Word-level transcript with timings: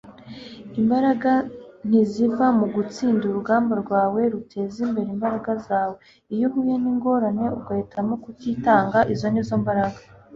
imbaraga 0.79 1.31
ntiziva 1.87 2.45
mu 2.59 2.65
gutsinda. 2.75 3.21
urugamba 3.27 3.73
rwawe 3.83 4.21
rutezimbere 4.33 5.07
imbaraga 5.15 5.51
zawe. 5.67 5.95
iyo 6.33 6.45
uhuye 6.49 6.75
n'ingorane 6.83 7.45
ugahitamo 7.57 8.13
kutitanga, 8.23 8.99
izo 9.13 9.27
ni 9.31 9.43
zo 9.49 9.55
mbaraga 9.61 9.99